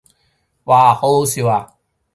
[0.03, 0.07] 嘩好
[0.95, 1.75] 好笑啊